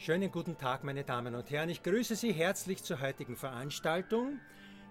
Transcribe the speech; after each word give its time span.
Schönen 0.00 0.30
guten 0.30 0.56
Tag, 0.56 0.84
meine 0.84 1.02
Damen 1.02 1.34
und 1.34 1.50
Herren. 1.50 1.70
Ich 1.70 1.82
grüße 1.82 2.14
Sie 2.14 2.32
herzlich 2.32 2.84
zur 2.84 3.00
heutigen 3.00 3.34
Veranstaltung. 3.34 4.38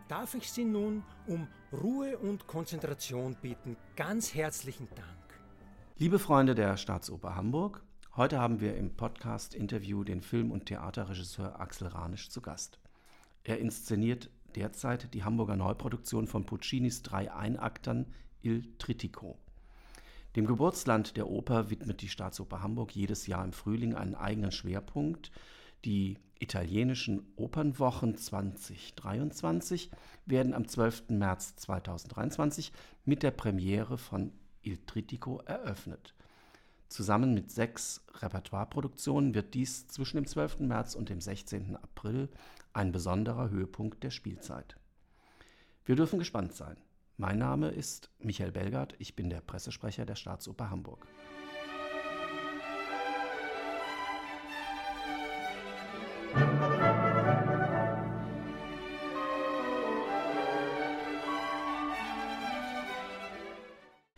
Darf 0.10 0.36
ich 0.36 0.52
Sie 0.52 0.66
nun 0.66 1.02
um 1.28 1.48
Ruhe 1.72 2.18
und 2.18 2.46
Konzentration 2.46 3.38
bitten? 3.41 3.78
Ganz 3.96 4.35
herzlichen 4.35 4.89
Dank. 4.96 5.39
Liebe 5.96 6.20
Freunde 6.20 6.55
der 6.55 6.75
Staatsoper 6.75 7.38
Hamburg, 7.38 7.85
heute 8.17 8.41
haben 8.41 8.59
wir 8.59 8.75
im 8.75 8.97
Podcast-Interview 8.97 10.04
den 10.04 10.20
Film- 10.20 10.51
und 10.51 10.65
Theaterregisseur 10.65 11.58
Axel 11.58 11.87
Ranisch 11.87 12.29
zu 12.29 12.42
Gast. 12.42 12.78
Er 13.46 13.60
inszeniert 13.60 14.29
derzeit 14.55 15.13
die 15.13 15.24
Hamburger 15.24 15.55
Neuproduktion 15.55 16.27
von 16.27 16.45
Puccinis 16.45 17.02
drei 17.02 17.34
Einaktern 17.34 18.13
Il 18.41 18.77
Trittico. 18.77 19.39
Dem 20.38 20.45
Geburtsland 20.45 21.17
der 21.17 21.31
Oper 21.31 21.72
widmet 21.72 22.04
die 22.04 22.09
Staatsoper 22.09 22.62
Hamburg 22.62 22.95
jedes 22.95 23.26
Jahr 23.26 23.44
im 23.44 23.54
Frühling 23.54 23.95
einen 23.95 24.13
eigenen 24.13 24.52
Schwerpunkt. 24.52 25.31
Die 25.84 26.20
italienischen 26.38 27.26
Opernwochen 27.38 28.16
2023 28.16 29.90
werden 30.27 30.54
am 30.54 30.68
12. 30.68 31.10
März 31.10 31.55
2023 31.55 32.72
mit 33.04 33.23
der 33.23 33.32
Premiere 33.32 33.98
von 33.98 34.32
Il 34.62 34.77
Trittico 34.86 35.40
eröffnet. 35.40 36.13
Zusammen 36.88 37.34
mit 37.34 37.49
sechs 37.49 38.05
Repertoireproduktionen 38.22 39.34
wird 39.34 39.55
dies 39.55 39.88
zwischen 39.88 40.18
dem 40.18 40.27
12. 40.27 40.60
März 40.60 40.94
und 40.94 41.10
dem 41.10 41.20
16. 41.20 41.77
April 41.77 42.30
ein 42.74 42.91
besonderer 42.91 43.49
Höhepunkt 43.49 44.04
der 44.04 44.12
Spielzeit. 44.12 44.77
Wir 45.84 45.96
dürfen 45.96 46.20
gespannt 46.20 46.54
sein. 46.54 46.77
Mein 47.20 47.39
Name 47.39 47.70
ist 47.70 48.12
Michael 48.20 48.52
Belgard, 48.52 48.94
ich 48.99 49.16
bin 49.16 49.31
der 49.31 49.41
Pressesprecher 49.41 50.05
der 50.05 50.13
Staatsoper 50.13 50.70
Hamburg. 50.70 51.07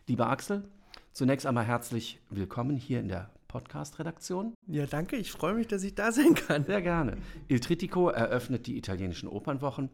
Lieber 0.06 0.28
Axel, 0.28 0.70
zunächst 1.14 1.46
einmal 1.46 1.64
herzlich 1.64 2.20
willkommen 2.30 2.76
hier 2.76 3.00
in 3.00 3.08
der 3.08 3.30
Podcast-Redaktion. 3.48 4.56
Ja, 4.68 4.86
danke. 4.88 5.16
Ich 5.16 5.32
freue 5.32 5.54
mich, 5.54 5.68
dass 5.68 5.84
ich 5.84 5.96
da 5.96 6.12
sein 6.12 6.36
kann. 6.36 6.66
Sehr 6.66 6.82
gerne. 6.82 7.16
Il 7.48 7.62
Trittico 7.62 8.10
eröffnet 8.10 8.68
die 8.68 8.78
italienischen 8.78 9.30
Opernwochen. 9.30 9.90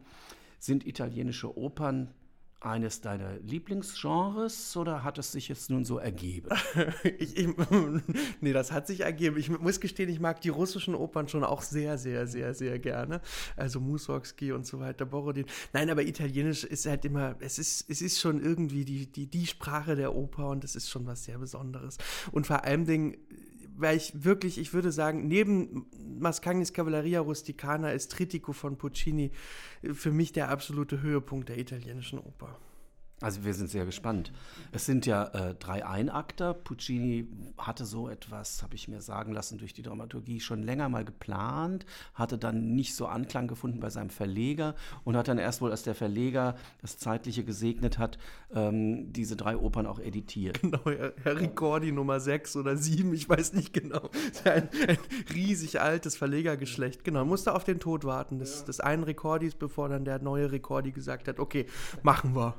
Sind 0.58 0.84
italienische 0.84 1.56
Opern 1.56 2.12
eines 2.66 3.00
deiner 3.00 3.38
Lieblingsgenres 3.38 4.76
oder 4.76 5.04
hat 5.04 5.18
es 5.18 5.32
sich 5.32 5.48
jetzt 5.48 5.70
nun 5.70 5.84
so 5.84 5.98
ergeben? 5.98 6.50
ich, 7.18 7.36
ich, 7.36 7.48
nee, 8.40 8.52
das 8.52 8.72
hat 8.72 8.86
sich 8.86 9.00
ergeben. 9.00 9.36
Ich 9.38 9.48
muss 9.48 9.80
gestehen, 9.80 10.08
ich 10.08 10.20
mag 10.20 10.40
die 10.40 10.48
russischen 10.48 10.94
Opern 10.94 11.28
schon 11.28 11.44
auch 11.44 11.62
sehr, 11.62 11.98
sehr, 11.98 12.26
sehr, 12.26 12.54
sehr 12.54 12.78
gerne. 12.78 13.20
Also 13.56 13.80
Mussorgsky 13.80 14.52
und 14.52 14.66
so 14.66 14.80
weiter, 14.80 15.06
Borodin. 15.06 15.46
Nein, 15.72 15.90
aber 15.90 16.02
Italienisch 16.02 16.64
ist 16.64 16.86
halt 16.86 17.04
immer, 17.04 17.36
es 17.40 17.58
ist, 17.58 17.86
es 17.88 18.02
ist 18.02 18.20
schon 18.20 18.42
irgendwie 18.42 18.84
die, 18.84 19.06
die, 19.06 19.26
die 19.26 19.46
Sprache 19.46 19.96
der 19.96 20.14
Oper 20.14 20.48
und 20.48 20.64
es 20.64 20.76
ist 20.76 20.90
schon 20.90 21.06
was 21.06 21.24
sehr 21.24 21.38
Besonderes. 21.38 21.98
Und 22.32 22.46
vor 22.46 22.64
allem 22.64 22.84
Dingen, 22.84 23.16
weil 23.76 23.96
ich 23.96 24.24
wirklich, 24.24 24.58
ich 24.58 24.72
würde 24.72 24.92
sagen, 24.92 25.28
neben 25.28 25.86
Mascagnis 26.18 26.72
Cavalleria 26.72 27.20
Rusticana 27.20 27.90
ist 27.92 28.12
Trittico 28.12 28.52
von 28.52 28.76
Puccini 28.76 29.30
für 29.92 30.10
mich 30.10 30.32
der 30.32 30.48
absolute 30.48 31.02
Höhepunkt 31.02 31.48
der 31.48 31.58
italienischen 31.58 32.18
Oper. 32.18 32.58
Also 33.22 33.44
wir 33.46 33.54
sind 33.54 33.70
sehr 33.70 33.86
gespannt. 33.86 34.30
Es 34.72 34.84
sind 34.84 35.06
ja 35.06 35.24
äh, 35.28 35.54
drei 35.54 35.86
Einakter. 35.86 36.52
Puccini 36.52 37.26
hatte 37.56 37.86
so 37.86 38.10
etwas, 38.10 38.62
habe 38.62 38.74
ich 38.74 38.88
mir 38.88 39.00
sagen 39.00 39.32
lassen, 39.32 39.56
durch 39.56 39.72
die 39.72 39.80
Dramaturgie 39.80 40.38
schon 40.38 40.62
länger 40.62 40.90
mal 40.90 41.02
geplant, 41.02 41.86
hatte 42.12 42.36
dann 42.36 42.74
nicht 42.74 42.94
so 42.94 43.06
Anklang 43.06 43.48
gefunden 43.48 43.80
bei 43.80 43.88
seinem 43.88 44.10
Verleger 44.10 44.74
und 45.04 45.16
hat 45.16 45.28
dann 45.28 45.38
erst 45.38 45.62
wohl, 45.62 45.70
als 45.70 45.82
der 45.82 45.94
Verleger 45.94 46.56
das 46.82 46.98
Zeitliche 46.98 47.42
gesegnet 47.42 47.98
hat, 47.98 48.18
ähm, 48.54 49.14
diese 49.14 49.34
drei 49.34 49.56
Opern 49.56 49.86
auch 49.86 49.98
editiert. 49.98 50.60
Genau, 50.66 50.82
Herr 50.84 51.40
Ricordi 51.40 51.92
Nummer 51.92 52.18
6 52.18 52.56
oder 52.56 52.76
7, 52.76 53.14
ich 53.14 53.28
weiß 53.28 53.52
nicht 53.52 53.72
genau. 53.72 54.10
Ein, 54.44 54.68
ein 54.88 54.98
riesig 55.32 55.80
altes 55.80 56.16
Verlegergeschlecht. 56.16 57.04
Genau, 57.04 57.24
musste 57.24 57.54
auf 57.54 57.62
den 57.62 57.78
Tod 57.78 58.04
warten 58.04 58.40
des, 58.40 58.64
des 58.64 58.80
einen 58.80 59.04
Recordis, 59.04 59.54
bevor 59.54 59.88
dann 59.88 60.04
der 60.04 60.18
neue 60.18 60.50
Recordi 60.50 60.90
gesagt 60.90 61.28
hat, 61.28 61.38
okay, 61.38 61.66
machen 62.02 62.34
wir. 62.34 62.54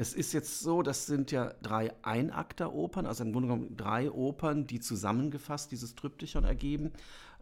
Es 0.00 0.14
ist 0.14 0.32
jetzt 0.32 0.60
so, 0.60 0.82
das 0.82 1.06
sind 1.06 1.32
ja 1.32 1.52
drei 1.60 1.92
Einakter-Opern, 2.02 3.04
also 3.04 3.24
im 3.24 3.32
Grunde 3.32 3.48
genommen 3.48 3.76
drei 3.76 4.10
Opern, 4.10 4.66
die 4.66 4.78
zusammengefasst 4.78 5.72
dieses 5.72 5.96
Tryptychon 5.96 6.44
ergeben. 6.44 6.92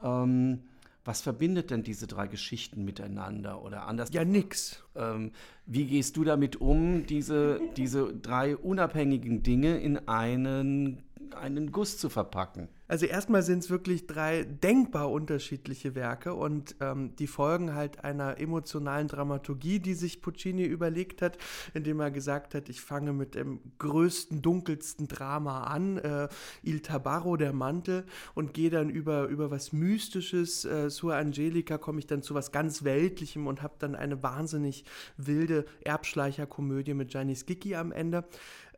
Ähm, 0.02 0.62
was 1.04 1.20
verbindet 1.20 1.70
denn 1.70 1.82
diese 1.82 2.06
drei 2.06 2.26
Geschichten 2.26 2.84
miteinander 2.84 3.62
oder 3.62 3.86
anders? 3.86 4.08
Ja, 4.12 4.24
nix. 4.24 4.82
Ähm, 4.96 5.32
wie 5.66 5.86
gehst 5.86 6.16
du 6.16 6.24
damit 6.24 6.56
um, 6.56 7.06
diese, 7.06 7.60
diese 7.76 8.12
drei 8.12 8.56
unabhängigen 8.56 9.42
Dinge 9.42 9.78
in 9.78 10.08
einen, 10.08 11.04
einen 11.38 11.70
Guss 11.70 11.98
zu 11.98 12.08
verpacken? 12.08 12.68
Also 12.88 13.06
erstmal 13.06 13.42
sind 13.42 13.60
es 13.60 13.70
wirklich 13.70 14.06
drei 14.06 14.44
denkbar 14.44 15.10
unterschiedliche 15.10 15.94
Werke 15.94 16.34
und 16.34 16.76
ähm, 16.80 17.16
die 17.16 17.26
folgen 17.26 17.74
halt 17.74 18.04
einer 18.04 18.38
emotionalen 18.38 19.08
Dramaturgie, 19.08 19.80
die 19.80 19.94
sich 19.94 20.22
Puccini 20.22 20.64
überlegt 20.64 21.22
hat, 21.22 21.36
indem 21.74 22.00
er 22.00 22.10
gesagt 22.10 22.54
hat, 22.54 22.68
ich 22.68 22.80
fange 22.80 23.12
mit 23.12 23.34
dem 23.34 23.60
größten, 23.78 24.40
dunkelsten 24.40 25.08
Drama 25.08 25.64
an, 25.64 25.98
äh, 25.98 26.28
Il 26.62 26.80
Tabarro, 26.80 27.36
der 27.36 27.52
Mantel, 27.52 28.04
und 28.34 28.54
gehe 28.54 28.70
dann 28.70 28.88
über, 28.88 29.26
über 29.26 29.50
was 29.50 29.72
Mystisches, 29.72 30.64
äh, 30.64 30.88
Sua 30.90 31.18
Angelica, 31.18 31.78
komme 31.78 31.98
ich 31.98 32.06
dann 32.06 32.22
zu 32.22 32.34
was 32.34 32.52
ganz 32.52 32.84
Weltlichem 32.84 33.46
und 33.46 33.62
habe 33.62 33.74
dann 33.78 33.94
eine 33.96 34.22
wahnsinnig 34.22 34.84
wilde 35.16 35.64
Erbschleicherkomödie 35.84 36.94
mit 36.94 37.10
Gianni 37.10 37.34
Schicchi 37.34 37.74
am 37.74 37.90
Ende. 37.90 38.24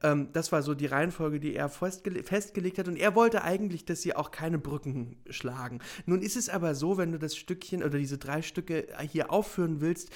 Ähm, 0.02 0.28
das 0.32 0.52
war 0.52 0.62
so 0.62 0.74
die 0.74 0.86
Reihenfolge, 0.86 1.40
die 1.40 1.54
er 1.54 1.68
festgele 1.68 2.22
festgelegt 2.22 2.78
hat. 2.78 2.88
Und 2.88 2.96
er 2.96 3.14
wollte 3.14 3.42
eigentlich, 3.42 3.84
dass 3.84 4.02
sie 4.02 4.14
auch 4.14 4.30
keine 4.30 4.58
Brücken 4.58 5.16
schlagen. 5.30 5.80
Nun 6.06 6.22
ist 6.22 6.36
es 6.36 6.48
aber 6.48 6.74
so, 6.74 6.98
wenn 6.98 7.12
du 7.12 7.18
das 7.18 7.36
Stückchen 7.36 7.82
oder 7.82 7.98
diese 7.98 8.18
drei 8.18 8.42
Stücke 8.42 8.86
hier 9.10 9.30
aufführen 9.30 9.80
willst, 9.80 10.10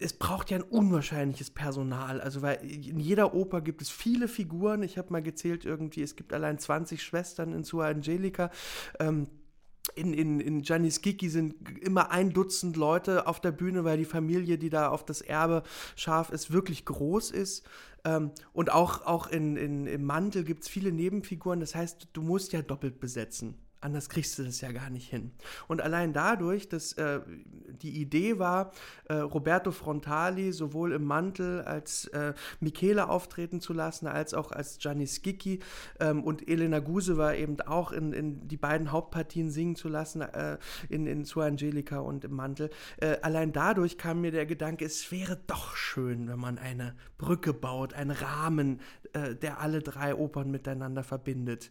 es 0.00 0.14
braucht 0.14 0.50
ja 0.50 0.58
ein 0.58 0.62
unwahrscheinliches 0.62 1.50
Personal. 1.50 2.20
Also, 2.20 2.42
weil 2.42 2.56
in 2.64 2.98
jeder 2.98 3.34
Oper 3.34 3.60
gibt 3.60 3.82
es 3.82 3.90
viele 3.90 4.28
Figuren. 4.28 4.82
Ich 4.82 4.98
habe 4.98 5.12
mal 5.12 5.22
gezählt, 5.22 5.64
irgendwie, 5.64 6.02
es 6.02 6.16
gibt 6.16 6.32
allein 6.32 6.58
20 6.58 7.02
Schwestern 7.02 7.52
in 7.52 7.64
Sua 7.64 7.88
Angelica. 7.88 8.50
Ähm, 8.98 9.28
in, 9.94 10.14
in, 10.14 10.40
in 10.40 10.62
Giannis 10.62 11.02
Kiki 11.02 11.28
sind 11.28 11.54
immer 11.80 12.10
ein 12.10 12.32
Dutzend 12.32 12.76
Leute 12.76 13.26
auf 13.26 13.40
der 13.40 13.52
Bühne, 13.52 13.84
weil 13.84 13.98
die 13.98 14.04
Familie, 14.04 14.58
die 14.58 14.70
da 14.70 14.88
auf 14.88 15.04
das 15.04 15.20
Erbe 15.20 15.62
scharf 15.96 16.30
ist, 16.30 16.52
wirklich 16.52 16.84
groß 16.84 17.30
ist. 17.30 17.64
Ähm, 18.04 18.32
und 18.52 18.72
auch, 18.72 19.06
auch 19.06 19.26
in, 19.26 19.56
in, 19.56 19.86
im 19.86 20.04
Mantel 20.04 20.44
gibt 20.44 20.62
es 20.62 20.68
viele 20.68 20.92
Nebenfiguren. 20.92 21.60
Das 21.60 21.74
heißt, 21.74 22.08
du 22.12 22.22
musst 22.22 22.52
ja 22.52 22.62
doppelt 22.62 23.00
besetzen. 23.00 23.54
Anders 23.84 24.08
kriegst 24.08 24.38
du 24.38 24.44
das 24.44 24.62
ja 24.62 24.72
gar 24.72 24.88
nicht 24.88 25.10
hin. 25.10 25.32
Und 25.68 25.82
allein 25.82 26.14
dadurch, 26.14 26.70
dass 26.70 26.94
äh, 26.94 27.20
die 27.82 28.00
Idee 28.00 28.38
war, 28.38 28.72
äh, 29.10 29.16
Roberto 29.16 29.72
Frontali 29.72 30.54
sowohl 30.54 30.92
im 30.92 31.04
Mantel 31.04 31.60
als 31.60 32.06
äh, 32.06 32.32
Michele 32.60 33.10
auftreten 33.10 33.60
zu 33.60 33.74
lassen, 33.74 34.06
als 34.06 34.32
auch 34.32 34.52
als 34.52 34.78
Gianni 34.78 35.06
Schicchi 35.06 35.60
ähm, 36.00 36.24
und 36.24 36.48
Elena 36.48 36.78
Guse 36.78 37.18
war 37.18 37.34
eben 37.34 37.60
auch 37.60 37.92
in, 37.92 38.14
in 38.14 38.48
die 38.48 38.56
beiden 38.56 38.90
Hauptpartien 38.90 39.50
singen 39.50 39.76
zu 39.76 39.90
lassen, 39.90 40.22
äh, 40.22 40.56
in, 40.88 41.06
in 41.06 41.26
Sua 41.26 41.44
Angelica 41.44 41.98
und 41.98 42.24
im 42.24 42.32
Mantel. 42.32 42.70
Äh, 42.96 43.18
allein 43.20 43.52
dadurch 43.52 43.98
kam 43.98 44.22
mir 44.22 44.30
der 44.30 44.46
Gedanke, 44.46 44.86
es 44.86 45.12
wäre 45.12 45.38
doch 45.46 45.76
schön, 45.76 46.26
wenn 46.26 46.38
man 46.38 46.56
eine 46.56 46.96
Brücke 47.18 47.52
baut, 47.52 47.92
einen 47.92 48.12
Rahmen, 48.12 48.80
äh, 49.12 49.34
der 49.34 49.60
alle 49.60 49.82
drei 49.82 50.14
Opern 50.14 50.50
miteinander 50.50 51.04
verbindet 51.04 51.70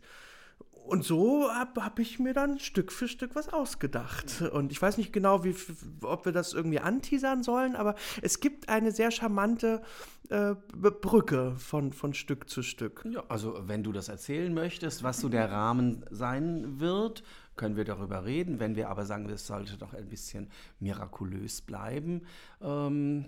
und 0.85 1.03
so 1.03 1.49
habe 1.51 1.83
hab 1.83 1.99
ich 1.99 2.19
mir 2.19 2.33
dann 2.33 2.59
Stück 2.59 2.91
für 2.91 3.07
Stück 3.07 3.35
was 3.35 3.49
ausgedacht. 3.49 4.41
Und 4.41 4.71
ich 4.71 4.81
weiß 4.81 4.97
nicht 4.97 5.13
genau, 5.13 5.43
wie, 5.43 5.55
ob 6.01 6.25
wir 6.25 6.31
das 6.31 6.53
irgendwie 6.53 6.79
anteasern 6.79 7.43
sollen, 7.43 7.75
aber 7.75 7.95
es 8.21 8.39
gibt 8.39 8.69
eine 8.69 8.91
sehr 8.91 9.11
charmante 9.11 9.81
äh, 10.29 10.55
Brücke 10.73 11.55
von, 11.57 11.93
von 11.93 12.13
Stück 12.13 12.49
zu 12.49 12.63
Stück. 12.63 13.05
Ja, 13.09 13.23
also 13.29 13.61
wenn 13.67 13.83
du 13.83 13.91
das 13.91 14.09
erzählen 14.09 14.53
möchtest, 14.53 15.03
was 15.03 15.19
so 15.19 15.29
der 15.29 15.49
Rahmen 15.51 16.05
sein 16.11 16.79
wird, 16.79 17.23
können 17.55 17.77
wir 17.77 17.85
darüber 17.85 18.25
reden. 18.25 18.59
Wenn 18.59 18.75
wir 18.75 18.89
aber 18.89 19.05
sagen, 19.05 19.29
es 19.29 19.47
sollte 19.47 19.77
doch 19.77 19.93
ein 19.93 20.09
bisschen 20.09 20.49
mirakulös 20.79 21.61
bleiben, 21.61 22.23
ähm 22.61 23.25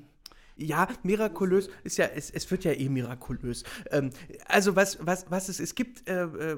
ja, 0.58 0.88
mirakulös 1.04 1.70
ist 1.84 1.98
ja, 1.98 2.06
es, 2.06 2.32
es 2.32 2.50
wird 2.50 2.64
ja 2.64 2.72
eh 2.72 2.88
mirakulös. 2.88 3.64
Ähm, 3.92 4.12
also 4.46 4.76
was, 4.76 5.06
was, 5.06 5.30
was 5.30 5.50
es, 5.50 5.60
es 5.60 5.76
gibt 5.76 6.08
äh, 6.08 6.24
äh, 6.24 6.58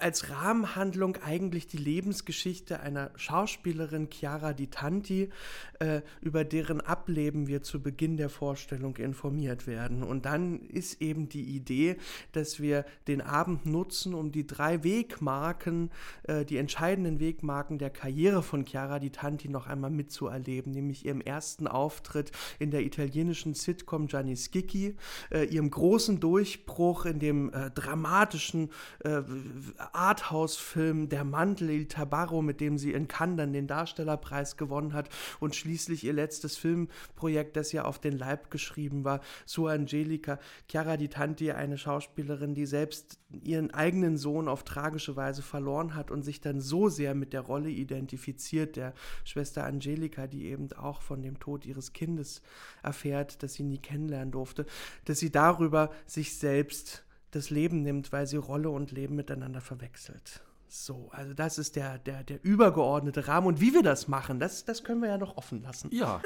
als 0.00 0.30
Rahmenhandlung 0.30 1.16
eigentlich 1.24 1.66
die 1.66 1.76
Lebensgeschichte 1.76 2.80
einer 2.80 3.10
Schauspielerin, 3.16 4.08
Chiara 4.10 4.52
Di 4.52 4.66
Tanti, 4.68 5.30
äh, 5.78 6.02
über 6.20 6.44
deren 6.44 6.80
Ableben 6.80 7.46
wir 7.46 7.62
zu 7.62 7.82
Beginn 7.82 8.16
der 8.16 8.28
Vorstellung 8.28 8.96
informiert 8.96 9.66
werden. 9.66 10.02
Und 10.02 10.26
dann 10.26 10.60
ist 10.60 11.00
eben 11.00 11.28
die 11.28 11.44
Idee, 11.56 11.96
dass 12.32 12.60
wir 12.60 12.84
den 13.08 13.20
Abend 13.20 13.66
nutzen, 13.66 14.14
um 14.14 14.32
die 14.32 14.46
drei 14.46 14.84
Wegmarken, 14.84 15.90
äh, 16.24 16.44
die 16.44 16.58
entscheidenden 16.58 17.20
Wegmarken 17.20 17.78
der 17.78 17.90
Karriere 17.90 18.42
von 18.42 18.64
Chiara 18.66 18.98
Di 18.98 19.10
Tanti 19.10 19.48
noch 19.48 19.66
einmal 19.66 19.90
mitzuerleben, 19.90 20.72
nämlich 20.72 21.06
ihrem 21.06 21.20
ersten 21.20 21.66
Auftritt 21.66 22.32
in 22.58 22.70
der 22.70 22.82
italienischen 22.82 23.54
Sitcom 23.54 24.06
Gianni 24.08 24.36
Schicchi, 24.36 24.96
äh, 25.30 25.44
ihrem 25.44 25.70
großen 25.70 26.20
Durchbruch 26.20 27.06
in 27.06 27.18
dem 27.18 27.52
äh, 27.52 27.70
dramatischen 27.70 28.70
äh, 29.04 29.22
Arthouse-Film 29.94 31.08
Der 31.08 31.24
Mantel 31.24 31.70
Il 31.70 31.86
Tabarro, 31.86 32.42
mit 32.42 32.60
dem 32.60 32.78
sie 32.78 32.92
in 32.92 33.08
Cannes 33.08 33.36
dann 33.36 33.52
den 33.52 33.66
Darstellerpreis 33.66 34.56
gewonnen 34.56 34.92
hat 34.92 35.08
und 35.40 35.54
schließlich 35.54 36.04
ihr 36.04 36.12
letztes 36.12 36.56
Filmprojekt, 36.56 37.56
das 37.56 37.72
ja 37.72 37.84
auf 37.84 37.98
den 37.98 38.16
Leib 38.16 38.50
geschrieben 38.50 39.04
war, 39.04 39.20
Sua 39.44 39.72
Angelica. 39.72 40.38
Chiara 40.70 40.96
Di 40.96 41.08
Tanti, 41.08 41.52
eine 41.52 41.78
Schauspielerin, 41.78 42.54
die 42.54 42.66
selbst 42.66 43.18
ihren 43.42 43.72
eigenen 43.72 44.16
Sohn 44.16 44.48
auf 44.48 44.64
tragische 44.64 45.16
Weise 45.16 45.42
verloren 45.42 45.94
hat 45.94 46.10
und 46.10 46.22
sich 46.22 46.40
dann 46.40 46.60
so 46.60 46.88
sehr 46.88 47.14
mit 47.14 47.32
der 47.32 47.40
Rolle 47.40 47.70
identifiziert, 47.70 48.76
der 48.76 48.94
Schwester 49.24 49.64
Angelica, 49.64 50.26
die 50.26 50.46
eben 50.46 50.72
auch 50.72 51.02
von 51.02 51.22
dem 51.22 51.38
Tod 51.38 51.66
ihres 51.66 51.92
Kindes 51.92 52.42
erfährt, 52.82 53.42
das 53.42 53.54
sie 53.54 53.64
nie 53.64 53.78
kennenlernen 53.78 54.32
durfte, 54.32 54.66
dass 55.04 55.18
sie 55.18 55.30
darüber 55.30 55.90
sich 56.06 56.38
selbst 56.38 57.05
das 57.36 57.50
Leben 57.50 57.82
nimmt, 57.82 58.12
weil 58.12 58.26
sie 58.26 58.36
Rolle 58.36 58.70
und 58.70 58.90
Leben 58.90 59.14
miteinander 59.14 59.60
verwechselt. 59.60 60.42
So, 60.68 61.08
also 61.12 61.32
das 61.32 61.58
ist 61.58 61.76
der, 61.76 61.98
der, 61.98 62.24
der 62.24 62.44
übergeordnete 62.44 63.28
Rahmen. 63.28 63.46
Und 63.46 63.60
wie 63.60 63.72
wir 63.72 63.82
das 63.82 64.08
machen, 64.08 64.40
das, 64.40 64.64
das 64.64 64.82
können 64.82 65.00
wir 65.00 65.08
ja 65.08 65.18
noch 65.18 65.36
offen 65.36 65.62
lassen. 65.62 65.90
Ja, 65.92 66.20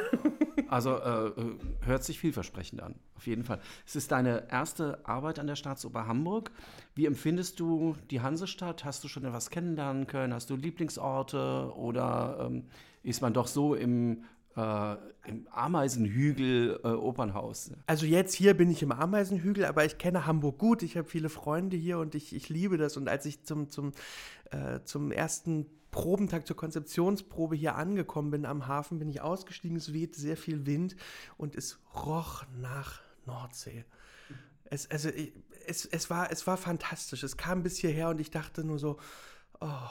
also 0.69 0.97
äh, 0.97 1.27
äh, 1.29 1.59
hört 1.83 2.05
sich 2.05 2.19
vielversprechend 2.19 2.83
an, 2.83 2.95
auf 3.17 3.27
jeden 3.27 3.45
Fall. 3.45 3.61
Es 3.87 3.97
ist 3.97 4.13
deine 4.13 4.51
erste 4.51 5.07
Arbeit 5.07 5.39
an 5.39 5.47
der 5.47 5.57
Staatsoper 5.57 6.07
Hamburg. 6.07 6.51
Wie 6.95 7.07
empfindest 7.07 7.61
du 7.61 7.97
die 8.11 8.23
Hansestadt? 8.23 8.85
Hast 8.85 9.05
du 9.05 9.09
schon 9.09 9.25
etwas 9.25 9.51
kennenlernen 9.51 10.07
können? 10.07 10.33
Hast 10.33 10.49
du 10.49 10.57
Lieblingsorte 10.57 11.73
oder 11.77 12.47
ähm, 12.47 12.65
ist 13.03 13.21
man 13.21 13.35
doch 13.35 13.47
so 13.47 13.75
im 13.75 14.25
äh, 14.57 14.97
im 15.27 15.47
Ameisenhügel 15.51 16.81
äh, 16.83 16.89
Opernhaus. 16.89 17.73
Also 17.87 18.07
jetzt 18.07 18.35
hier 18.35 18.55
bin 18.55 18.71
ich 18.71 18.83
im 18.83 18.93
Ameisenhügel, 18.93 19.65
aber 19.65 19.85
ich 19.85 19.99
kenne 19.99 20.27
Hamburg 20.27 20.59
gut. 20.59 20.83
Ich 20.83 20.97
habe 20.97 21.09
viele 21.09 21.29
Freunde 21.29 21.77
hier 21.77 21.99
und 21.99 22.15
ich, 22.15 22.35
ich 22.35 22.49
liebe 22.49 22.77
das. 22.77 22.97
Und 22.97 23.09
als 23.09 23.27
ich 23.27 23.45
zum, 23.45 23.69
zum, 23.69 23.93
äh, 24.51 24.81
zum 24.85 25.13
ersten 25.13 25.67
Probentag 25.91 26.47
zur 26.47 26.57
Konzeptionsprobe 26.57 27.57
hier 27.57 27.77
angekommen 27.77 28.31
bin 28.31 28.47
am 28.47 28.67
Hafen, 28.67 28.99
bin 28.99 29.09
ich 29.09 29.21
ausgestiegen. 29.21 29.77
Es 29.77 29.93
wehte 29.93 30.21
sehr 30.21 30.37
viel 30.37 30.67
Wind 30.67 30.97
und 31.37 31.55
es 31.55 31.79
roch 31.95 32.45
nach 32.61 33.01
Nordsee. 33.27 33.85
Es, 34.65 34.91
also, 34.91 35.11
es, 35.67 35.85
es, 35.85 36.11
war, 36.11 36.31
es 36.31 36.47
war 36.47 36.57
fantastisch. 36.57 37.23
Es 37.23 37.37
kam 37.37 37.63
bis 37.63 37.77
hierher 37.79 38.09
und 38.09 38.21
ich 38.21 38.31
dachte 38.31 38.65
nur 38.65 38.79
so, 38.79 38.99
oh 39.61 39.89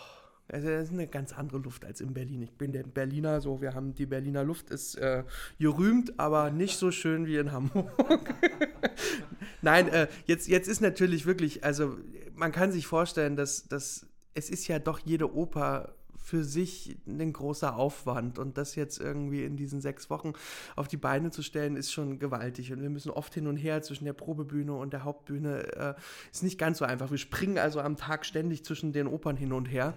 also 0.52 0.68
das 0.68 0.86
ist 0.86 0.94
eine 0.94 1.08
ganz 1.08 1.34
andere 1.34 1.60
Luft 1.60 1.86
als 1.86 2.02
in 2.02 2.14
Berlin. 2.14 2.42
Ich 2.42 2.52
bin 2.52 2.72
der 2.72 2.84
Berliner, 2.84 3.42
so 3.42 3.62
wir 3.62 3.74
haben 3.74 3.94
die 3.94 4.06
Berliner 4.06 4.44
Luft 4.44 4.70
ist 4.72 4.96
äh, 4.96 5.24
gerühmt, 5.60 6.20
aber 6.20 6.52
nicht 6.52 6.78
so 6.78 6.92
schön 6.92 7.28
wie 7.28 7.38
in 7.38 7.52
Hamburg. 7.52 7.92
Nein, 9.62 9.90
äh, 9.90 10.08
jetzt, 10.26 10.48
jetzt 10.48 10.68
ist 10.68 10.82
natürlich 10.82 11.26
wirklich, 11.26 11.64
also 11.64 11.98
man 12.36 12.52
kann 12.52 12.72
sich 12.72 12.88
vorstellen, 12.88 13.36
dass, 13.36 13.68
dass 13.68 14.08
es 14.34 14.50
ist 14.50 14.68
ja 14.68 14.80
doch 14.80 15.00
jede 15.00 15.34
Oper 15.36 15.94
für 16.22 16.44
sich 16.44 16.98
ein 17.08 17.34
großer 17.34 17.76
Aufwand. 17.76 18.40
Und 18.40 18.58
das 18.58 18.76
jetzt 18.76 19.00
irgendwie 19.00 19.44
in 19.44 19.58
diesen 19.58 19.82
sechs 19.82 20.10
Wochen 20.10 20.34
auf 20.76 20.88
die 20.88 20.98
Beine 20.98 21.32
zu 21.32 21.42
stellen, 21.42 21.76
ist 21.76 21.92
schon 21.92 22.20
gewaltig. 22.20 22.72
Und 22.72 22.82
wir 22.82 22.90
müssen 22.90 23.12
oft 23.12 23.34
hin 23.34 23.48
und 23.48 23.58
her 23.58 23.82
zwischen 23.82 24.06
der 24.06 24.14
Probebühne 24.14 24.74
und 24.74 24.94
der 24.94 25.04
Hauptbühne. 25.04 25.74
Äh, 25.76 25.94
ist 26.32 26.44
nicht 26.44 26.60
ganz 26.60 26.80
so 26.80 26.86
einfach. 26.86 27.12
Wir 27.12 27.18
springen 27.18 27.58
also 27.58 27.80
am 27.82 27.98
Tag 27.98 28.26
ständig 28.26 28.64
zwischen 28.64 28.94
den 28.94 29.08
Opern 29.08 29.38
hin 29.38 29.54
und 29.54 29.66
her. 29.66 29.94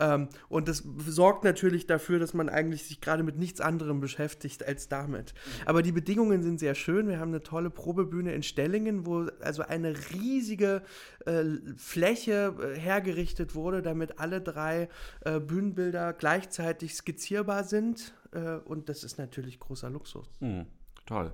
Ähm, 0.00 0.28
und 0.48 0.68
das 0.68 0.82
sorgt 1.06 1.44
natürlich 1.44 1.86
dafür, 1.86 2.18
dass 2.18 2.34
man 2.34 2.48
eigentlich 2.48 2.84
sich 2.84 3.00
gerade 3.00 3.22
mit 3.22 3.36
nichts 3.36 3.60
anderem 3.60 4.00
beschäftigt 4.00 4.66
als 4.66 4.88
damit. 4.88 5.34
Aber 5.66 5.82
die 5.82 5.92
Bedingungen 5.92 6.42
sind 6.42 6.60
sehr 6.60 6.74
schön. 6.74 7.08
Wir 7.08 7.18
haben 7.18 7.30
eine 7.30 7.42
tolle 7.42 7.70
Probebühne 7.70 8.32
in 8.32 8.42
Stellingen, 8.42 9.06
wo 9.06 9.26
also 9.40 9.62
eine 9.62 9.94
riesige 10.12 10.82
äh, 11.26 11.44
Fläche 11.76 12.54
äh, 12.60 12.78
hergerichtet 12.78 13.54
wurde, 13.54 13.82
damit 13.82 14.18
alle 14.18 14.40
drei 14.40 14.88
äh, 15.24 15.40
Bühnenbilder 15.48 16.12
gleichzeitig 16.12 16.94
skizzierbar 16.94 17.64
sind. 17.64 18.14
Äh, 18.32 18.58
und 18.58 18.88
das 18.88 19.02
ist 19.02 19.18
natürlich 19.18 19.58
großer 19.58 19.90
Luxus. 19.90 20.28
Mhm, 20.38 20.66
toll. 21.04 21.32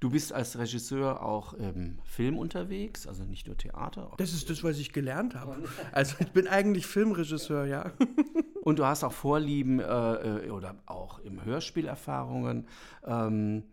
Du 0.00 0.08
bist 0.08 0.32
als 0.32 0.58
Regisseur 0.58 1.22
auch 1.22 1.52
im 1.52 1.98
Film 2.04 2.38
unterwegs, 2.38 3.06
also 3.06 3.24
nicht 3.24 3.46
nur 3.46 3.56
Theater. 3.58 4.12
Das 4.16 4.32
ist 4.32 4.48
das, 4.48 4.64
was 4.64 4.78
ich 4.78 4.94
gelernt 4.94 5.34
habe. 5.34 5.62
Also 5.92 6.16
ich 6.20 6.32
bin 6.32 6.48
eigentlich 6.48 6.86
Filmregisseur, 6.86 7.66
ja. 7.66 7.92
Und 8.62 8.78
du 8.78 8.84
hast 8.86 9.04
auch 9.04 9.12
Vorlieben 9.12 9.80
äh, 9.80 9.84
äh, 9.84 10.50
oder 10.50 10.76
auch 10.86 11.18
im 11.20 11.44
Hörspiel 11.44 11.86
Erfahrungen. 11.86 12.66
Ähm, 13.04 13.64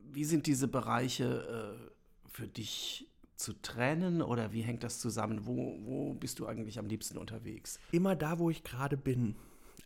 wie 0.00 0.24
sind 0.24 0.46
diese 0.46 0.68
Bereiche 0.68 1.76
äh, 1.76 2.28
für 2.28 2.48
dich 2.48 3.07
zu 3.38 3.52
trennen 3.62 4.20
oder 4.20 4.52
wie 4.52 4.62
hängt 4.62 4.82
das 4.82 4.98
zusammen? 4.98 5.46
Wo, 5.46 5.78
wo 5.82 6.14
bist 6.14 6.40
du 6.40 6.46
eigentlich 6.46 6.78
am 6.78 6.86
liebsten 6.86 7.16
unterwegs? 7.16 7.78
Immer 7.92 8.16
da, 8.16 8.38
wo 8.38 8.50
ich 8.50 8.64
gerade 8.64 8.96
bin. 8.96 9.36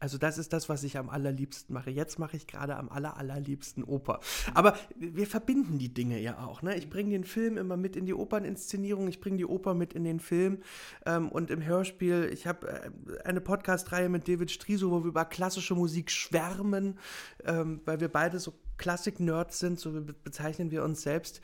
Also 0.00 0.18
das 0.18 0.36
ist 0.36 0.52
das, 0.52 0.68
was 0.68 0.82
ich 0.82 0.98
am 0.98 1.08
allerliebsten 1.08 1.72
mache. 1.72 1.90
Jetzt 1.90 2.18
mache 2.18 2.36
ich 2.36 2.48
gerade 2.48 2.74
am 2.74 2.88
aller, 2.88 3.16
allerliebsten 3.16 3.84
Oper. 3.84 4.18
Aber 4.52 4.76
wir 4.96 5.28
verbinden 5.28 5.78
die 5.78 5.94
Dinge 5.94 6.18
ja 6.18 6.44
auch. 6.44 6.60
Ne? 6.60 6.76
Ich 6.76 6.90
bringe 6.90 7.10
den 7.10 7.22
Film 7.22 7.56
immer 7.56 7.76
mit 7.76 7.94
in 7.94 8.04
die 8.04 8.14
Operninszenierung, 8.14 9.06
ich 9.06 9.20
bringe 9.20 9.36
die 9.36 9.46
Oper 9.46 9.74
mit 9.74 9.92
in 9.92 10.02
den 10.02 10.18
Film. 10.18 10.58
Ähm, 11.06 11.28
und 11.28 11.52
im 11.52 11.64
Hörspiel, 11.64 12.30
ich 12.32 12.48
habe 12.48 12.66
äh, 12.68 12.90
eine 13.24 13.40
Podcast-Reihe 13.40 14.08
mit 14.08 14.26
David 14.26 14.50
Striso, 14.50 14.90
wo 14.90 15.04
wir 15.04 15.08
über 15.08 15.24
klassische 15.24 15.76
Musik 15.76 16.10
schwärmen, 16.10 16.98
ähm, 17.44 17.80
weil 17.84 18.00
wir 18.00 18.08
beide 18.08 18.40
so 18.40 18.54
Klassik-Nerds 18.82 19.60
sind, 19.60 19.78
so 19.78 19.92
bezeichnen 20.24 20.72
wir 20.72 20.82
uns 20.82 21.02
selbst. 21.02 21.40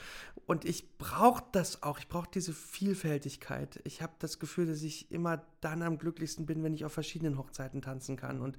Und 0.47 0.65
ich 0.65 0.99
brauche 0.99 1.45
das 1.53 1.83
auch. 1.85 1.99
Ich 2.01 2.09
brauche 2.09 2.29
diese 2.35 2.53
Vielfältigkeit. 2.53 3.81
Ich 3.85 4.03
habe 4.03 4.15
das 4.19 4.39
Gefühl, 4.41 4.67
dass 4.67 4.83
ich 4.83 5.13
immer 5.13 5.45
dann 5.61 5.83
am 5.83 5.99
glücklichsten 5.99 6.47
bin, 6.47 6.65
wenn 6.65 6.75
ich 6.75 6.85
auf 6.85 6.93
verschiedenen 6.93 7.39
Hochzeiten 7.39 7.81
tanzen 7.81 8.17
kann. 8.17 8.41
Und 8.41 8.57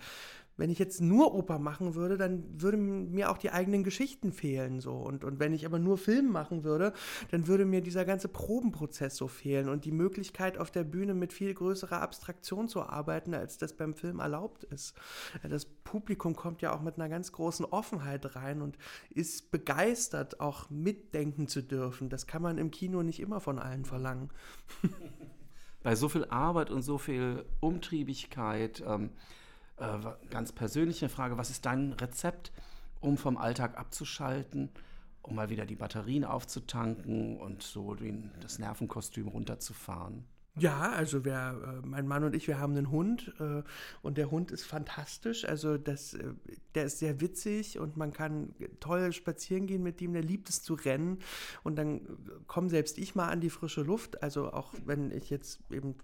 wenn 0.60 0.70
ich 0.70 0.78
jetzt 0.78 1.00
nur 1.00 1.34
Oper 1.34 1.58
machen 1.58 1.96
würde, 1.96 2.18
dann 2.18 2.44
würden 2.62 3.12
mir 3.12 3.32
auch 3.32 3.38
die 3.38 3.52
eigenen 3.52 3.86
Geschichten 3.86 4.34
fehlen. 4.34 4.82
So. 4.82 4.92
Und, 4.92 5.24
und 5.24 5.40
wenn 5.40 5.54
ich 5.54 5.66
aber 5.66 5.80
nur 5.80 5.98
Film 5.98 6.32
machen 6.32 6.66
würde, 6.66 6.92
dann 7.32 7.48
würde 7.48 7.66
mir 7.66 7.82
dieser 7.82 8.04
ganze 8.04 8.28
Probenprozess 8.28 9.16
so 9.16 9.30
fehlen 9.30 9.70
und 9.70 9.86
die 9.86 9.94
Möglichkeit 9.94 10.58
auf 10.58 10.70
der 10.70 10.84
Bühne 10.84 11.14
mit 11.14 11.32
viel 11.32 11.54
größerer 11.54 12.02
Abstraktion 12.02 12.68
zu 12.68 12.84
arbeiten, 12.84 13.34
als 13.34 13.58
das 13.58 13.74
beim 13.74 13.94
Film 13.94 14.20
erlaubt 14.20 14.66
ist. 14.66 14.96
Das 15.48 15.66
Publikum 15.66 16.36
kommt 16.36 16.62
ja 16.62 16.76
auch 16.76 16.82
mit 16.82 16.96
einer 16.96 17.08
ganz 17.08 17.32
großen 17.32 17.66
Offenheit 17.66 18.36
rein 18.36 18.62
und 18.62 18.78
ist 19.10 19.52
begeistert, 19.52 20.42
auch 20.42 20.70
mitdenken 20.70 21.48
zu 21.48 21.64
dürfen. 21.64 22.10
Das 22.10 22.28
kann 22.28 22.42
man 22.42 22.58
im 22.58 22.70
Kino 22.70 23.02
nicht 23.02 23.22
immer 23.22 23.40
von 23.40 23.60
allen 23.60 23.86
verlangen. 23.86 24.30
Bei 25.84 25.96
so 25.96 26.10
viel 26.10 26.26
Arbeit 26.26 26.70
und 26.70 26.82
so 26.82 26.98
viel 26.98 27.46
Umtriebigkeit. 27.62 28.84
Ähm 28.86 29.12
äh, 29.80 30.30
ganz 30.30 30.52
persönliche 30.52 31.10
Frage, 31.10 31.38
was 31.38 31.50
ist 31.50 31.66
dein 31.66 31.94
Rezept, 31.94 32.52
um 33.00 33.18
vom 33.18 33.38
Alltag 33.38 33.78
abzuschalten, 33.78 34.70
um 35.22 35.36
mal 35.36 35.50
wieder 35.50 35.66
die 35.66 35.76
Batterien 35.76 36.26
aufzutanken 36.26 37.38
und 37.38 37.64
so 37.64 37.96
das 38.42 38.60
Nervenkostüm 38.60 39.28
runterzufahren? 39.28 40.26
Ja, 40.60 40.92
also 40.92 41.24
wir, 41.24 41.82
äh, 41.84 41.88
mein 41.88 42.08
Mann 42.08 42.24
und 42.24 42.36
ich, 42.36 42.48
wir 42.48 42.60
haben 42.60 42.76
einen 42.76 42.92
Hund 42.92 43.34
äh, 43.40 43.64
und 44.02 44.18
der 44.18 44.30
Hund 44.30 44.52
ist 44.52 44.66
fantastisch. 44.66 45.46
Also 45.46 45.78
das, 45.78 46.18
der 46.76 46.86
ist 46.86 47.00
sehr 47.00 47.22
witzig 47.22 47.80
und 47.80 47.96
man 47.96 48.12
kann 48.12 48.54
toll 48.82 49.14
spazieren 49.14 49.68
gehen 49.68 49.84
mit 49.84 50.02
ihm. 50.02 50.14
Der 50.14 50.24
liebt 50.24 50.50
es 50.50 50.62
zu 50.62 50.74
rennen 50.74 51.20
und 51.64 51.78
dann 51.78 52.02
komme 52.48 52.70
selbst 52.70 52.98
ich 52.98 53.16
mal 53.16 53.30
an 53.30 53.40
die 53.40 53.50
frische 53.50 53.84
Luft. 53.84 54.22
Also 54.22 54.52
auch 54.52 54.74
wenn 54.86 55.12
ich 55.12 55.30
jetzt 55.30 55.62
eben 55.72 55.96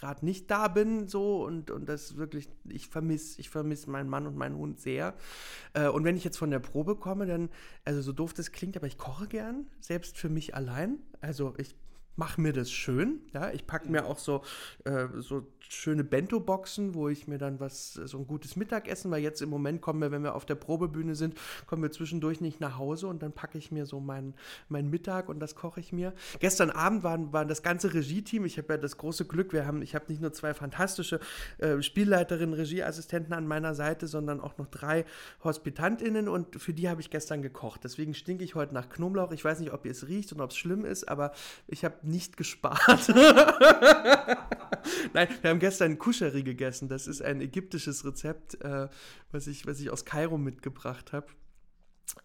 gerade 0.00 0.24
nicht 0.24 0.50
da 0.50 0.68
bin, 0.68 1.06
so 1.06 1.44
und, 1.44 1.70
und 1.70 1.88
das 1.88 2.16
wirklich, 2.16 2.48
ich 2.68 2.88
vermisse, 2.88 3.40
ich 3.40 3.50
vermisse 3.50 3.90
meinen 3.90 4.08
Mann 4.08 4.26
und 4.26 4.36
meinen 4.36 4.56
Hund 4.56 4.80
sehr. 4.80 5.14
Äh, 5.74 5.88
und 5.88 6.04
wenn 6.04 6.16
ich 6.16 6.24
jetzt 6.24 6.38
von 6.38 6.50
der 6.50 6.58
Probe 6.58 6.96
komme, 6.96 7.26
dann, 7.26 7.50
also 7.84 8.00
so 8.00 8.12
doof 8.12 8.32
das 8.32 8.50
klingt, 8.50 8.76
aber 8.76 8.86
ich 8.86 8.98
koche 8.98 9.28
gern, 9.28 9.68
selbst 9.80 10.16
für 10.16 10.28
mich 10.28 10.54
allein. 10.54 10.98
Also 11.20 11.54
ich 11.58 11.74
mache 12.16 12.40
mir 12.40 12.52
das 12.52 12.70
schön. 12.70 13.20
Ja, 13.32 13.50
ich 13.50 13.66
packe 13.66 13.88
mir 13.90 14.06
auch 14.06 14.18
so, 14.18 14.42
äh, 14.84 15.06
so 15.18 15.46
schöne 15.72 16.04
Bento-Boxen, 16.04 16.94
wo 16.94 17.08
ich 17.08 17.28
mir 17.28 17.38
dann 17.38 17.60
was, 17.60 17.94
so 17.94 18.18
ein 18.18 18.26
gutes 18.26 18.56
Mittagessen, 18.56 19.10
weil 19.10 19.22
jetzt 19.22 19.40
im 19.40 19.48
Moment 19.48 19.80
kommen 19.80 20.00
wir, 20.00 20.10
wenn 20.10 20.22
wir 20.22 20.34
auf 20.34 20.44
der 20.44 20.56
Probebühne 20.56 21.14
sind, 21.14 21.34
kommen 21.66 21.82
wir 21.82 21.92
zwischendurch 21.92 22.40
nicht 22.40 22.60
nach 22.60 22.76
Hause 22.76 23.06
und 23.06 23.22
dann 23.22 23.32
packe 23.32 23.56
ich 23.56 23.70
mir 23.70 23.86
so 23.86 24.00
meinen 24.00 24.34
mein 24.68 24.90
Mittag 24.90 25.28
und 25.28 25.38
das 25.38 25.54
koche 25.54 25.80
ich 25.80 25.92
mir. 25.92 26.12
Gestern 26.40 26.70
Abend 26.70 27.04
waren, 27.04 27.32
waren 27.32 27.48
das 27.48 27.62
ganze 27.62 27.94
Regie-Team, 27.94 28.44
ich 28.44 28.58
habe 28.58 28.74
ja 28.74 28.78
das 28.78 28.96
große 28.96 29.26
Glück, 29.26 29.52
wir 29.52 29.66
haben, 29.66 29.80
ich 29.82 29.94
habe 29.94 30.06
nicht 30.08 30.20
nur 30.20 30.32
zwei 30.32 30.54
fantastische 30.54 31.20
äh, 31.58 31.80
Spielleiterinnen, 31.80 32.54
Regieassistenten 32.54 33.32
an 33.32 33.46
meiner 33.46 33.74
Seite, 33.74 34.08
sondern 34.08 34.40
auch 34.40 34.58
noch 34.58 34.66
drei 34.66 35.04
HospitantInnen 35.44 36.28
und 36.28 36.60
für 36.60 36.74
die 36.74 36.88
habe 36.88 37.00
ich 37.00 37.10
gestern 37.10 37.42
gekocht. 37.42 37.82
Deswegen 37.84 38.14
stinke 38.14 38.42
ich 38.42 38.56
heute 38.56 38.74
nach 38.74 38.88
Knoblauch. 38.88 39.30
Ich 39.30 39.44
weiß 39.44 39.60
nicht, 39.60 39.72
ob 39.72 39.84
ihr 39.84 39.92
es 39.92 40.08
riecht 40.08 40.32
und 40.32 40.40
ob 40.40 40.50
es 40.50 40.56
schlimm 40.56 40.84
ist, 40.84 41.08
aber 41.08 41.32
ich 41.68 41.84
habe 41.84 41.94
nicht 42.04 42.36
gespart. 42.36 43.08
Nein, 45.12 45.28
wir 45.40 45.50
haben 45.50 45.58
gestern 45.58 45.98
Kuscheri 45.98 46.42
gegessen. 46.42 46.88
Das 46.88 47.06
ist 47.06 47.22
ein 47.22 47.40
ägyptisches 47.40 48.04
Rezept, 48.04 48.60
äh, 48.62 48.88
was, 49.30 49.46
ich, 49.46 49.66
was 49.66 49.80
ich 49.80 49.90
aus 49.90 50.04
Kairo 50.04 50.38
mitgebracht 50.38 51.12
habe. 51.12 51.26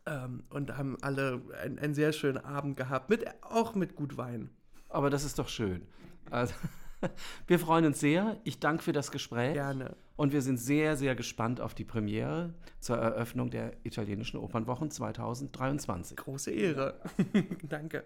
Ähm, 0.05 0.43
und 0.49 0.77
haben 0.77 0.97
alle 1.01 1.41
ein, 1.61 1.77
einen 1.77 1.93
sehr 1.93 2.11
schönen 2.11 2.37
Abend 2.37 2.75
gehabt, 2.77 3.09
mit, 3.09 3.25
auch 3.43 3.75
mit 3.75 3.95
gut 3.95 4.17
Wein. 4.17 4.49
Aber 4.89 5.09
das 5.09 5.23
ist 5.23 5.37
doch 5.37 5.49
schön. 5.49 5.85
Also, 6.31 6.53
wir 7.47 7.59
freuen 7.59 7.85
uns 7.85 7.99
sehr. 7.99 8.39
Ich 8.43 8.59
danke 8.59 8.83
für 8.83 8.93
das 8.93 9.11
Gespräch. 9.11 9.53
Gerne. 9.53 9.95
Und 10.15 10.31
wir 10.31 10.41
sind 10.41 10.57
sehr, 10.57 10.95
sehr 10.95 11.15
gespannt 11.15 11.59
auf 11.59 11.75
die 11.75 11.83
Premiere 11.83 12.53
zur 12.79 12.97
Eröffnung 12.97 13.49
der 13.49 13.73
italienischen 13.83 14.37
Opernwochen 14.37 14.89
2023. 14.89 16.17
Große 16.17 16.51
Ehre. 16.51 17.01
danke. 17.63 18.05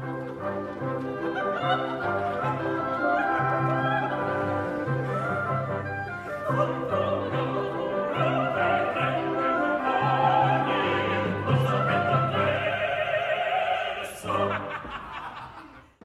Oh, 0.00 0.38